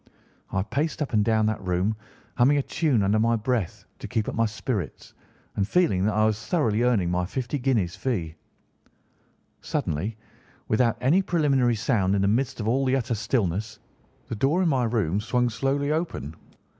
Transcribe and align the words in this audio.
I 0.51 0.63
paced 0.63 0.99
up 1.03 1.13
and 1.13 1.23
down 1.23 1.45
the 1.45 1.59
room, 1.59 1.95
humming 2.33 2.57
a 2.57 2.63
tune 2.63 3.03
under 3.03 3.19
my 3.19 3.35
breath 3.35 3.85
to 3.99 4.07
keep 4.07 4.27
up 4.27 4.33
my 4.33 4.47
spirits 4.47 5.13
and 5.55 5.67
feeling 5.67 6.03
that 6.05 6.15
I 6.15 6.25
was 6.25 6.43
thoroughly 6.43 6.81
earning 6.81 7.11
my 7.11 7.23
fifty 7.27 7.59
guinea 7.59 7.85
fee. 7.85 8.33
"Suddenly, 9.61 10.17
without 10.67 10.97
any 11.01 11.21
preliminary 11.21 11.75
sound 11.75 12.15
in 12.15 12.23
the 12.23 12.27
midst 12.27 12.59
of 12.59 12.65
the 12.65 12.95
utter 12.95 13.13
stillness, 13.13 13.77
the 14.27 14.33
door 14.35 14.63
of 14.63 14.67
my 14.67 14.85
room 14.85 15.19
swung 15.21 15.51
slowly 15.51 15.91
open. 15.91 16.35